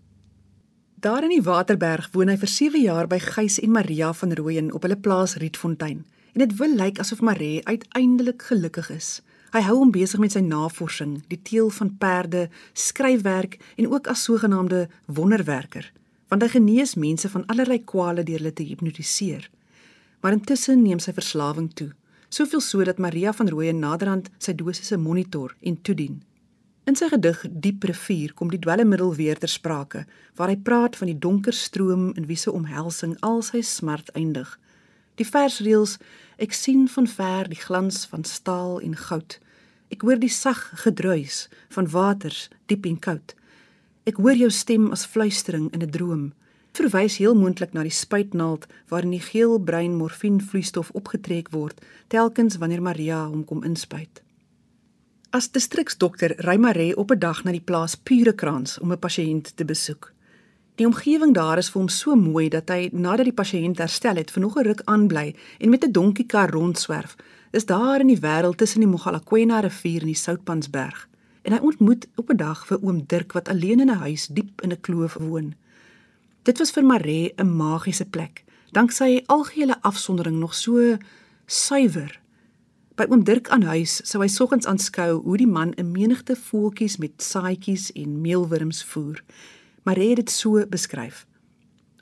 Daar 0.94 1.22
in 1.22 1.28
die 1.28 1.42
Waterberg 1.42 2.08
woon 2.12 2.28
hy 2.28 2.36
vir 2.36 2.48
7 2.48 2.82
jaar 2.82 3.06
by 3.06 3.18
Gys 3.18 3.60
en 3.60 3.70
Maria 3.70 4.12
van 4.12 4.32
Rooyen 4.32 4.72
op 4.72 4.82
hulle 4.82 4.96
plaas 4.96 5.34
Rietfontein 5.34 6.04
en 6.32 6.48
dit 6.48 6.56
wil 6.56 6.74
lyk 6.76 6.98
asof 6.98 7.20
Maree 7.20 7.64
uiteindelik 7.64 8.42
gelukkig 8.42 8.90
is. 8.90 9.22
Hy 9.52 9.60
hou 9.60 9.76
hom 9.76 9.90
besig 9.90 10.20
met 10.20 10.32
sy 10.32 10.40
navorsing, 10.40 11.24
die 11.28 11.42
teel 11.42 11.70
van 11.70 11.96
perde, 11.98 12.48
skryfwerk 12.72 13.58
en 13.76 13.88
ook 13.88 14.06
as 14.06 14.22
sogenaamde 14.22 14.88
wonderwerker, 15.06 15.92
want 16.28 16.42
hy 16.42 16.48
genees 16.48 16.94
mense 16.94 17.28
van 17.28 17.46
allerlei 17.46 17.78
kwale 17.84 18.24
deur 18.26 18.40
hulle 18.42 18.52
te 18.52 18.66
hipnotiseer. 18.66 19.50
Maar 20.20 20.38
intussen 20.38 20.82
neem 20.82 20.98
sy 20.98 21.12
verslawing 21.14 21.70
toe 21.74 21.92
soveel 22.28 22.60
so 22.60 22.84
dat 22.84 22.98
Maria 22.98 23.32
van 23.32 23.48
Rooyen 23.48 23.78
naderhand 23.78 24.30
sy 24.38 24.54
dosisse 24.54 24.96
monitor 24.96 25.54
en 25.60 25.78
toedien. 25.82 26.22
In 26.86 26.94
sy 26.98 27.08
gedig 27.10 27.40
Diep 27.50 27.84
rivier 27.88 28.34
kom 28.34 28.50
die 28.52 28.60
dwelmmiddel 28.62 29.14
weer 29.18 29.38
ter 29.38 29.50
sprake, 29.50 30.04
waar 30.38 30.52
hy 30.52 30.58
praat 30.68 30.98
van 30.98 31.10
die 31.10 31.18
donker 31.18 31.54
stroom 31.54 32.12
in 32.14 32.28
wie 32.28 32.38
se 32.38 32.52
omhelsing 32.52 33.16
al 33.26 33.42
sy 33.42 33.62
smart 33.62 34.12
eindig. 34.14 34.52
Die 35.18 35.26
versreëls: 35.26 35.96
Ek 36.38 36.52
sien 36.52 36.86
van 36.92 37.08
ver 37.08 37.48
die 37.48 37.58
glans 37.58 38.04
van 38.10 38.24
staal 38.24 38.78
en 38.84 38.94
goud. 39.08 39.38
Ek 39.90 40.02
hoor 40.02 40.20
die 40.20 40.30
sag 40.30 40.60
gedruis 40.84 41.46
van 41.74 41.90
waters 41.90 42.48
diep 42.66 42.86
en 42.86 42.98
koud. 42.98 43.34
Ek 44.06 44.20
hoor 44.22 44.38
jou 44.38 44.50
stem 44.54 44.92
as 44.94 45.02
fluistering 45.04 45.66
in 45.74 45.82
'n 45.82 45.90
droom 45.90 46.32
verwys 46.76 47.16
heel 47.18 47.34
moontlik 47.34 47.72
na 47.72 47.82
die 47.82 47.94
spuitnaald 47.94 48.66
waarin 48.88 49.10
die 49.10 49.24
geelbruin 49.24 49.96
morfienvloeistof 49.96 50.90
opgetrek 50.90 51.48
word 51.50 51.80
telkens 52.12 52.58
wanneer 52.60 52.82
Maria 52.82 53.24
hom 53.26 53.44
kom 53.44 53.64
inspuit. 53.64 54.22
As 55.30 55.48
distriksdokter 55.50 56.36
ry 56.46 56.56
Maree 56.56 56.96
op 56.96 57.10
'n 57.10 57.18
dag 57.18 57.44
na 57.44 57.50
die 57.50 57.66
plaas 57.70 57.96
Purekrans 57.96 58.78
om 58.78 58.92
'n 58.92 58.98
pasiënt 58.98 59.56
te 59.56 59.64
besoek. 59.64 60.12
Die 60.76 60.86
omgewing 60.86 61.34
daar 61.34 61.58
is 61.58 61.70
vir 61.70 61.80
hom 61.80 61.88
so 61.88 62.14
mooi 62.14 62.48
dat 62.48 62.68
hy 62.68 62.90
nadat 62.92 63.24
die 63.24 63.40
pasiënt 63.42 63.78
herstel 63.78 64.16
het, 64.16 64.30
vir 64.30 64.42
nog 64.42 64.56
'n 64.56 64.64
ruk 64.64 64.82
aanbly 64.84 65.34
en 65.58 65.70
met 65.70 65.84
'n 65.84 65.92
donkiekar 65.92 66.50
rondswerf. 66.50 67.16
Is 67.52 67.66
daar 67.66 68.00
in 68.00 68.06
die 68.06 68.20
wêreld 68.20 68.56
tussen 68.56 68.80
die 68.80 68.88
Mogalakwena 68.88 69.60
rivier 69.60 70.00
en 70.00 70.06
die 70.06 70.14
Soutpansberg. 70.14 71.08
En 71.46 71.54
hy 71.54 71.58
ontmoet 71.62 72.08
op 72.18 72.30
'n 72.30 72.36
dag 72.36 72.66
vir 72.66 72.82
oom 72.82 73.04
Dirk 73.06 73.32
wat 73.32 73.48
alleen 73.48 73.80
in 73.80 73.90
'n 73.90 74.02
huis 74.02 74.26
diep 74.26 74.62
in 74.62 74.72
'n 74.72 74.80
kloof 74.80 75.14
woon. 75.14 75.54
Dit 76.42 76.58
was 76.58 76.70
vir 76.70 76.84
Maree 76.84 77.32
'n 77.36 77.56
magiese 77.56 78.04
plek, 78.04 78.44
dank 78.70 78.90
sy 78.90 79.22
algehele 79.26 79.82
afsondering 79.82 80.38
nog 80.38 80.54
so 80.54 80.96
suiwer. 81.46 82.20
By 82.94 83.06
oom 83.08 83.24
Dirk 83.24 83.48
aan 83.48 83.62
huis 83.62 84.00
sou 84.04 84.22
hy 84.22 84.28
soggens 84.28 84.66
aanskou 84.66 85.22
hoe 85.22 85.36
die 85.36 85.46
man 85.46 85.72
'n 85.76 85.90
menigte 85.92 86.36
voeltjies 86.36 86.96
met 86.96 87.22
saaitjies 87.22 87.92
en 87.92 88.20
meelwurms 88.20 88.84
voer. 88.84 89.22
Maree 89.82 90.08
het 90.08 90.16
dit 90.16 90.30
so 90.30 90.66
beskryf. 90.66 91.26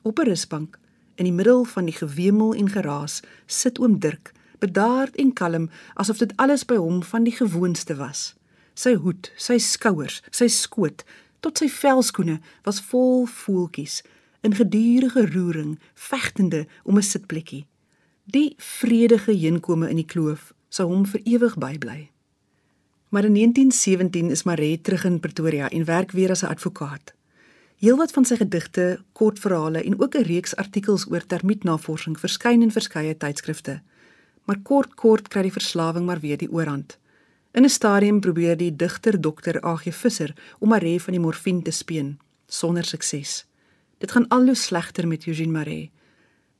Op 0.02 0.18
'n 0.18 0.28
rusbank 0.28 0.78
in 1.14 1.24
die 1.24 1.32
middel 1.32 1.64
van 1.64 1.84
die 1.84 1.94
gewemel 1.94 2.54
en 2.54 2.70
geraas 2.70 3.20
sit 3.46 3.78
oom 3.78 3.98
Dirk, 3.98 4.32
bedaard 4.58 5.16
en 5.16 5.32
kalm 5.32 5.70
asof 5.94 6.18
dit 6.18 6.36
alles 6.36 6.64
by 6.64 6.76
hom 6.76 7.02
van 7.02 7.24
die 7.24 7.36
gewoonste 7.36 7.94
was. 7.94 8.34
Sy 8.74 8.94
hoed, 8.94 9.30
sy 9.36 9.58
skouers, 9.58 10.22
sy 10.30 10.48
skoot, 10.48 11.04
tot 11.40 11.58
sy 11.58 11.68
velskoene 11.68 12.40
was 12.64 12.80
vol 12.90 13.26
voeltjies 13.26 14.02
in 14.44 14.56
gedurende 14.58 15.26
roering, 15.32 15.78
vegtende 15.94 16.66
om 16.84 16.98
'n 16.98 17.02
sitplekkie. 17.02 17.66
Die 18.24 18.54
vredige 18.58 19.32
heenkome 19.32 19.88
in 19.88 19.96
die 19.96 20.10
kloof 20.12 20.52
sou 20.68 20.88
hom 20.88 21.06
vir 21.06 21.20
ewig 21.24 21.56
bybly. 21.56 22.10
Maar 23.08 23.24
in 23.24 23.32
1917 23.32 24.30
is 24.30 24.42
Maree 24.42 24.80
terug 24.80 25.04
in 25.04 25.20
Pretoria 25.20 25.68
en 25.70 25.84
werk 25.84 26.10
weer 26.10 26.30
as 26.30 26.42
'n 26.42 26.46
advokaat. 26.46 27.14
Heelwat 27.76 28.12
van 28.12 28.24
sy 28.24 28.36
gedigte, 28.36 29.00
kortverhale 29.12 29.82
en 29.82 30.00
ook 30.00 30.14
'n 30.14 30.22
reeks 30.22 30.56
artikels 30.56 31.06
oor 31.10 31.26
termietnavorsing 31.26 32.18
verskyn 32.18 32.62
in 32.62 32.70
verskeie 32.70 33.16
tydskrifte. 33.16 33.82
Maar 34.44 34.58
kort 34.62 34.94
kort 34.94 35.28
kry 35.28 35.42
die 35.42 35.52
verslawing 35.52 36.06
maar 36.06 36.20
weer 36.20 36.36
die 36.36 36.50
oorhand. 36.50 36.98
In 37.54 37.64
'n 37.64 37.68
stadium 37.68 38.20
probeer 38.20 38.56
die 38.56 38.76
digter 38.76 39.20
Dr. 39.20 39.64
A.G. 39.64 39.92
Visser 39.92 40.34
om 40.58 40.68
Maree 40.68 41.00
van 41.00 41.12
die 41.12 41.20
morfine 41.20 41.62
te 41.62 41.70
speen, 41.70 42.18
sonder 42.46 42.84
sukses. 42.84 43.46
Dit 43.98 44.10
gaan 44.10 44.28
al 44.28 44.44
hoe 44.44 44.54
slegter 44.54 45.06
met 45.06 45.26
Eugene 45.26 45.52
Marais. 45.52 45.90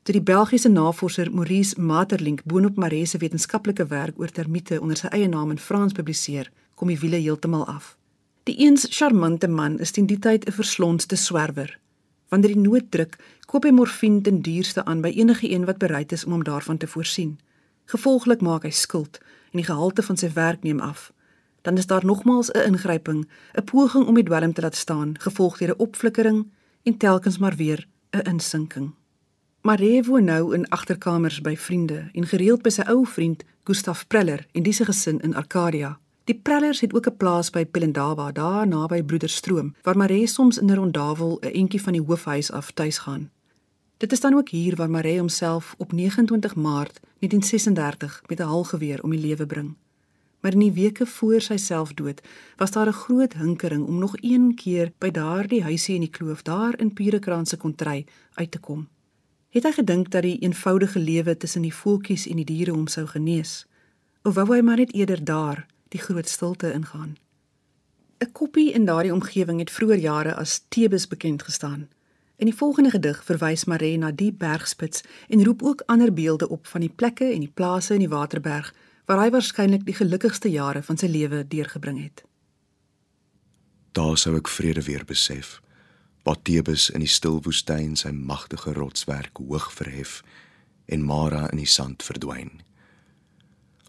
Toe 0.03 0.13
die 0.13 0.23
Belgiese 0.23 0.69
navorser 0.69 1.31
Maurice 1.31 1.81
Maeterlinck 1.81 2.43
boonop 2.43 2.75
Marais 2.75 3.09
se 3.09 3.17
wetenskaplike 3.17 3.85
werk 3.85 4.19
oor 4.19 4.31
termiete 4.31 4.81
onder 4.81 4.97
sy 4.97 5.07
eie 5.07 5.27
naam 5.27 5.51
in 5.51 5.59
Frans 5.59 5.93
publiseer, 5.93 6.51
kom 6.75 6.87
die 6.87 6.99
wiele 6.99 7.19
heeltemal 7.19 7.65
af. 7.65 7.97
Die 8.43 8.55
eens 8.55 8.87
charmante 8.89 9.47
man 9.47 9.79
is 9.79 9.91
teen 9.91 10.07
die 10.07 10.19
tyd 10.19 10.47
'n 10.47 10.51
verslonste 10.51 11.15
swerwer. 11.15 11.79
Wanneer 12.29 12.53
die 12.53 12.61
nood 12.69 12.91
druk, 12.91 13.17
koop 13.45 13.63
hy 13.63 13.71
morfine 13.71 14.21
ten 14.21 14.41
duurste 14.41 14.85
aan 14.85 15.01
by 15.01 15.09
enige 15.09 15.51
een 15.51 15.65
wat 15.65 15.77
bereid 15.77 16.11
is 16.11 16.25
om 16.25 16.31
hom 16.31 16.43
daarvan 16.43 16.77
te 16.77 16.87
voorsien. 16.87 17.37
Gevolglik 17.85 18.41
maak 18.41 18.63
hy 18.63 18.69
skuld 18.69 19.19
en 19.51 19.61
die 19.61 19.67
gehalte 19.67 20.03
van 20.03 20.17
sy 20.17 20.31
werk 20.33 20.63
neem 20.63 20.79
af. 20.79 21.13
Dan 21.61 21.77
is 21.77 21.85
daar 21.85 22.05
nogmaals 22.05 22.51
'n 22.51 22.65
ingryping, 22.65 23.27
'n 23.53 23.63
poging 23.63 24.05
om 24.05 24.15
die 24.15 24.23
dwelm 24.23 24.53
te 24.53 24.61
laat 24.61 24.75
staan, 24.75 25.19
gevolg 25.19 25.57
deur 25.57 25.69
'n 25.69 25.79
opflikkering 25.79 26.51
en 26.83 26.97
telkens 26.97 27.37
maar 27.37 27.55
weer 27.55 27.87
'n 28.11 28.27
insinking. 28.29 28.93
Marie 29.61 30.03
woon 30.03 30.23
nou 30.23 30.53
in 30.53 30.69
agterkamers 30.69 31.41
by 31.41 31.55
vriende 31.57 32.09
en 32.13 32.27
gereeld 32.27 32.61
by 32.61 32.69
sy 32.69 32.83
ou 32.87 33.05
vriend 33.05 33.43
Gustaf 33.63 34.07
Preller 34.07 34.45
en 34.51 34.63
die 34.63 34.73
se 34.73 34.85
gesin 34.85 35.19
in 35.21 35.35
Arcadia. 35.35 35.99
Die 36.23 36.35
Prellers 36.35 36.79
het 36.79 36.93
ook 36.93 37.07
'n 37.07 37.17
plaas 37.17 37.49
by 37.49 37.65
Pelendaba 37.65 38.31
daar 38.31 38.67
naby 38.67 39.03
Broederstroom 39.03 39.75
waar 39.81 39.97
Marie 39.97 40.27
soms 40.27 40.57
in 40.57 40.71
'n 40.71 40.75
rondavel 40.75 41.37
'n 41.41 41.47
entjie 41.47 41.81
van 41.81 41.93
die 41.93 42.01
hoofhuis 42.01 42.51
af 42.51 42.71
tuis 42.71 42.97
gaan. 42.97 43.31
Dit 43.97 44.11
is 44.11 44.19
dan 44.19 44.33
ook 44.33 44.49
hier 44.49 44.75
waar 44.75 44.89
Marie 44.89 45.17
homself 45.17 45.75
op 45.77 45.91
29 45.91 46.55
Maart 46.55 46.99
1936 47.19 48.21
met 48.27 48.39
'n 48.39 48.43
halgeweer 48.43 49.03
om 49.03 49.09
die 49.09 49.19
lewe 49.19 49.45
bring 49.45 49.75
maar 50.45 50.53
in 50.53 50.59
die 50.59 50.75
weke 50.77 51.05
voor 51.09 51.41
sy 51.41 51.55
selfdood 51.57 52.19
was 52.57 52.71
daar 52.71 52.87
'n 52.87 53.01
groot 53.03 53.33
hinkering 53.33 53.85
om 53.85 53.97
nog 53.99 54.13
een 54.21 54.55
keer 54.55 54.91
by 54.97 55.11
daardie 55.11 55.63
huisie 55.63 55.95
in 55.95 56.01
die 56.01 56.09
kloof 56.09 56.41
daar 56.41 56.79
in 56.79 56.93
Pierekrans 56.93 57.49
se 57.49 57.57
kontry 57.57 58.05
uit 58.33 58.51
te 58.51 58.59
kom. 58.59 58.87
Het 59.49 59.63
hy 59.63 59.71
gedink 59.71 60.11
dat 60.11 60.21
die 60.21 60.39
eenvoudige 60.39 60.99
lewe 60.99 61.37
tussen 61.37 61.61
die 61.61 61.73
voeltjies 61.73 62.27
en 62.27 62.35
die 62.35 62.45
diere 62.45 62.71
hom 62.71 62.87
sou 62.87 63.07
genees? 63.07 63.65
Of 64.23 64.33
wou 64.33 64.55
hy 64.55 64.61
maar 64.61 64.77
net 64.77 64.93
eerder 64.93 65.23
daar 65.23 65.65
die 65.87 65.99
groot 65.99 66.29
stilte 66.29 66.73
ingaan? 66.73 67.17
'n 68.19 68.31
Koppie 68.31 68.71
in 68.71 68.85
daardie 68.85 69.13
omgewing 69.13 69.59
het 69.59 69.71
vroeër 69.71 69.99
jare 69.99 70.35
as 70.35 70.65
Tebes 70.67 71.07
bekend 71.07 71.43
gestaan. 71.43 71.89
In 72.37 72.45
die 72.45 72.55
volgende 72.55 72.89
gedig 72.89 73.23
verwys 73.23 73.63
Maree 73.65 73.97
na 73.97 74.11
die 74.11 74.33
bergspits 74.33 75.03
en 75.27 75.43
roep 75.45 75.63
ook 75.63 75.83
ander 75.85 76.13
beelde 76.13 76.49
op 76.49 76.67
van 76.67 76.81
die 76.81 76.91
plekke 76.91 77.31
en 77.33 77.39
die 77.39 77.51
plase 77.53 77.93
in 77.93 78.03
die 78.03 78.11
Waterberg 78.11 78.73
waar 79.05 79.21
hy 79.21 79.29
waarskynlik 79.31 79.85
die 79.85 79.95
gelukkigste 79.95 80.51
jare 80.51 80.81
van 80.83 80.97
sy 80.97 81.07
lewe 81.07 81.45
deurgebring 81.47 82.01
het. 82.03 82.25
Daar 83.95 84.17
sou 84.17 84.35
ek 84.35 84.51
vrede 84.51 84.83
weer 84.83 85.05
besef. 85.07 85.61
Waar 86.27 86.41
Tebes 86.41 86.89
in 86.89 87.05
die 87.05 87.11
stil 87.11 87.39
woestyn 87.45 87.95
sy 87.95 88.11
magtige 88.11 88.73
rotswerk 88.75 89.39
hoog 89.39 89.69
verhef 89.71 90.19
en 90.91 91.05
Mara 91.05 91.45
in 91.53 91.61
die 91.63 91.69
sand 91.69 92.03
verdwyn. 92.03 92.51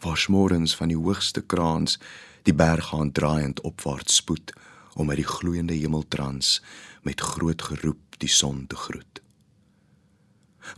Waar 0.05 0.21
smorens 0.21 0.77
van 0.77 0.93
die 0.93 1.01
hoogste 1.01 1.43
kraans 1.43 1.99
die 2.47 2.55
berg 2.55 2.93
gaan 2.93 3.11
draaiend 3.13 3.61
opwaarts 3.67 4.21
spoed 4.23 4.53
om 4.95 5.11
uit 5.11 5.25
die 5.25 5.31
gloeiende 5.35 5.75
hemeltrans 5.75 6.61
met 7.03 7.21
groot 7.21 7.63
geroep 7.63 8.06
die 8.23 8.29
son 8.29 8.67
te 8.67 8.77
groet. 8.77 9.23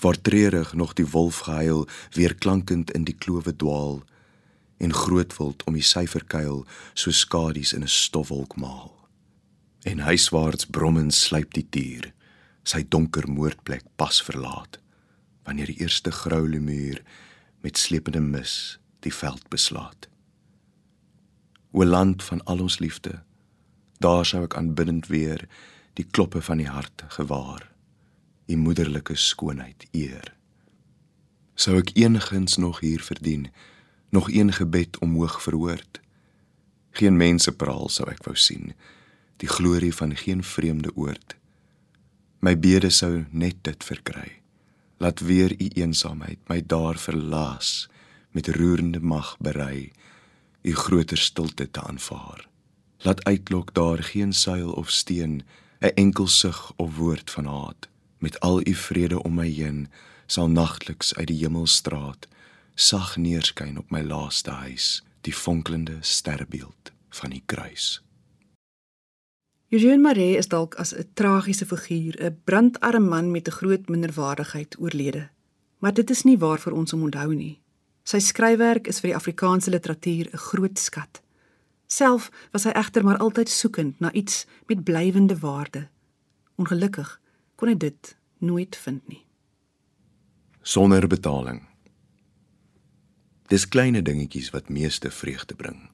Waar 0.00 0.20
treurig 0.20 0.72
nog 0.72 0.92
die 0.92 1.06
wolf 1.08 1.38
gehuil 1.38 1.88
weer 2.12 2.34
klankend 2.34 2.90
in 2.90 3.04
die 3.04 3.16
klowe 3.16 3.56
dwaal 3.56 4.02
en 4.78 4.94
grootwild 4.94 5.64
om 5.64 5.74
die 5.74 5.86
syferkuil 5.86 6.66
so 6.94 7.10
skadu's 7.10 7.72
in 7.72 7.82
'n 7.82 7.88
stofwolk 7.88 8.56
maal. 8.56 8.94
En 9.82 9.98
huiswaarts 9.98 10.66
brommend 10.66 11.14
sluip 11.14 11.54
die 11.54 11.66
dier 11.70 12.12
sy 12.62 12.84
donker 12.88 13.28
moordplek 13.30 13.84
pas 13.96 14.22
verlaat 14.22 14.78
wanneer 15.48 15.66
die 15.66 15.80
eerste 15.80 16.10
grou 16.10 16.48
lemuur 16.48 17.02
met 17.64 17.78
slepende 17.78 18.20
mis 18.20 18.78
die 19.00 19.14
veld 19.14 19.48
beslaat. 19.48 20.08
O 21.72 21.84
land 21.84 22.22
van 22.22 22.44
al 22.44 22.60
ons 22.60 22.78
liefde, 22.78 23.22
daar 23.98 24.26
sou 24.26 24.42
ek 24.44 24.56
aanbiddend 24.60 25.06
weer 25.06 25.48
die 25.98 26.06
kloppe 26.06 26.42
van 26.42 26.62
die 26.62 26.70
hart 26.70 27.04
gewaar, 27.14 27.64
u 28.46 28.56
moederlike 28.56 29.16
skoonheid 29.18 29.88
eer. 29.92 30.32
Sou 31.58 31.74
ek 31.80 31.90
enigsins 31.98 32.56
nog 32.62 32.80
hier 32.84 33.02
verdien, 33.02 33.48
nog 34.14 34.30
een 34.30 34.52
gebed 34.54 34.98
omhoog 35.02 35.40
verhoord. 35.42 36.00
Geen 36.94 37.18
mense 37.18 37.52
praal 37.52 37.90
sou 37.90 38.06
ek 38.10 38.22
wou 38.26 38.36
sien, 38.38 38.72
die 39.42 39.50
glorie 39.50 39.92
van 39.94 40.14
geen 40.16 40.42
vreemde 40.46 40.94
oord. 40.94 41.34
My 42.40 42.54
bede 42.54 42.90
sou 42.94 43.26
net 43.30 43.58
dit 43.66 43.84
verkry. 43.84 44.38
Laat 45.02 45.20
weer 45.26 45.52
u 45.58 45.68
eensaamheid 45.82 46.38
my 46.50 46.62
daar 46.66 46.98
verlaas 46.98 47.88
met 48.34 48.48
roerende 48.54 49.00
mag 49.00 49.36
berei 49.42 49.90
u 50.62 50.74
groter 50.74 51.18
stilte 51.18 51.70
te 51.70 51.82
aanvaar. 51.82 52.48
Laat 52.98 53.24
uitlok 53.24 53.74
daar 53.74 54.02
geen 54.02 54.32
seil 54.32 54.72
of 54.72 54.90
steen, 54.90 55.42
'n 55.80 55.94
enkel 55.94 56.26
sug 56.26 56.72
of 56.76 56.96
woord 56.96 57.30
van 57.30 57.46
haat. 57.46 57.88
Met 58.18 58.40
al 58.40 58.66
u 58.66 58.74
vrede 58.74 59.22
om 59.22 59.34
my 59.34 59.48
heen, 59.48 59.88
sal 60.26 60.48
nagtliks 60.48 61.14
uit 61.14 61.26
die 61.26 61.38
hemelstraat 61.38 62.28
sag 62.78 63.16
neerskyn 63.18 63.78
op 63.78 63.90
my 63.90 64.04
laaste 64.06 64.52
huis, 64.62 65.00
die 65.26 65.34
fonkelende 65.34 65.96
sterbeeld 66.00 66.92
van 67.10 67.34
die 67.34 67.42
kruis. 67.46 67.98
Eugène 69.74 70.00
Maree 70.00 70.36
is 70.38 70.48
dalk 70.48 70.76
as 70.78 70.94
'n 70.94 71.10
tragiese 71.14 71.66
figuur, 71.66 72.14
'n 72.22 72.40
brandarme 72.44 73.08
man 73.08 73.30
met 73.30 73.48
'n 73.48 73.58
groot 73.60 73.88
minderwaardigheid 73.88 74.76
oorlede. 74.78 75.28
Maar 75.78 75.94
dit 75.94 76.10
is 76.10 76.22
nie 76.22 76.38
waar 76.38 76.58
vir 76.58 76.72
ons 76.72 76.92
om 76.92 77.02
onthou 77.02 77.34
nie. 77.34 77.60
Sy 78.02 78.18
skryfwerk 78.18 78.86
is 78.86 79.00
vir 79.00 79.10
die 79.10 79.16
Afrikaanse 79.16 79.70
literatuur 79.70 80.28
'n 80.32 80.36
groot 80.36 80.78
skat. 80.78 81.22
Self 81.88 82.28
was 82.52 82.66
hy 82.68 82.74
egter 82.76 83.04
maar 83.04 83.16
altyd 83.16 83.48
soekend 83.48 84.00
na 84.00 84.12
iets 84.12 84.44
met 84.68 84.84
blywende 84.84 85.38
waarde. 85.40 85.88
Ongelukkig 86.60 87.14
kon 87.56 87.72
hy 87.72 87.76
dit 87.80 88.16
nooit 88.44 88.76
vind 88.76 89.08
nie. 89.08 89.24
Sonder 90.62 91.06
betaling. 91.08 91.62
Dis 93.48 93.64
kleine 93.64 94.02
dingetjies 94.04 94.50
wat 94.52 94.68
meeste 94.68 95.10
vreugde 95.10 95.56
bring. 95.56 95.88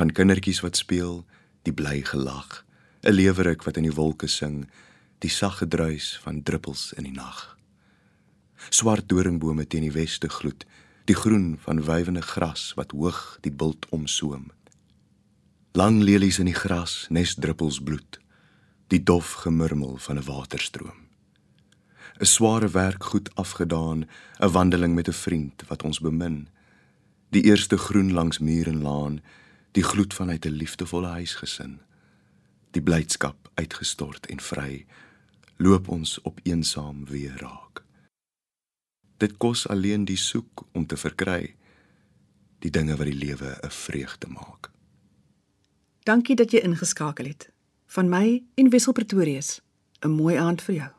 Van 0.00 0.08
kindertjies 0.10 0.62
wat 0.64 0.80
speel, 0.80 1.26
die 1.68 1.74
bly 1.76 2.00
gelag, 2.00 2.64
'n 3.04 3.12
lewerik 3.12 3.62
wat 3.62 3.76
in 3.76 3.82
die 3.82 3.92
wolke 3.92 4.26
sing, 4.26 4.64
die 5.18 5.30
sagge 5.30 5.68
druis 5.68 6.18
van 6.22 6.42
druppels 6.42 6.92
in 6.96 7.04
die 7.04 7.12
nag. 7.12 7.58
Swart 8.70 9.08
doringbome 9.08 9.66
teen 9.66 9.84
die 9.84 9.92
weste 9.92 10.28
gloed, 10.28 10.64
die 11.04 11.14
groen 11.14 11.58
van 11.58 11.84
wywende 11.84 12.22
gras 12.22 12.72
wat 12.74 12.90
hoog 12.90 13.38
die 13.40 13.52
bult 13.52 13.86
omsoom. 13.88 14.50
Lang 15.74 16.02
lelies 16.02 16.36
in 16.36 16.50
die 16.50 16.56
gras, 16.56 17.06
nes 17.08 17.30
druppels 17.40 17.78
bloed, 17.80 18.18
die 18.92 19.00
dof 19.00 19.30
gemurmel 19.40 19.96
van 19.96 20.18
'n 20.18 20.24
waterstroom. 20.24 21.08
'n 22.20 22.24
Sware 22.24 22.68
werk 22.68 23.04
goed 23.04 23.34
afgedaan, 23.34 24.04
'n 24.38 24.52
wandeling 24.52 24.94
met 24.94 25.08
'n 25.08 25.12
vriend 25.12 25.62
wat 25.68 25.82
ons 25.82 26.00
bemin. 26.00 26.48
Die 27.30 27.42
eerste 27.42 27.76
groen 27.76 28.12
langs 28.12 28.38
muur 28.38 28.66
en 28.66 28.82
laan, 28.82 29.22
die 29.70 29.82
gloed 29.82 30.14
vanuit 30.14 30.44
'n 30.44 30.58
liefdevolle 30.60 31.06
huisgesin. 31.06 31.80
Die 32.70 32.82
blydskap 32.82 33.50
uitgestort 33.54 34.26
en 34.26 34.40
vry, 34.40 34.86
loop 35.56 35.88
ons 35.88 36.20
op 36.20 36.40
eensaam 36.42 37.04
weer 37.04 37.36
raak. 37.36 37.82
Dit 39.16 39.36
kos 39.36 39.68
alleen 39.68 40.04
die 40.04 40.16
soek 40.16 40.66
om 40.72 40.86
te 40.86 40.96
verkry 40.96 41.54
die 42.58 42.70
dinge 42.70 42.96
wat 42.96 43.06
die 43.06 43.24
lewe 43.26 43.58
'n 43.62 43.70
vreugde 43.70 44.26
maak. 44.26 44.70
Dankie 46.02 46.34
dat 46.36 46.50
jy 46.50 46.58
ingeskakel 46.66 47.28
het. 47.30 47.46
Van 47.94 48.08
my 48.10 48.42
en 48.54 48.70
Wessel 48.70 48.92
Pretorius. 48.92 49.60
'n 50.00 50.10
Mooi 50.10 50.36
aand 50.36 50.62
vir 50.62 50.74
jou. 50.74 50.90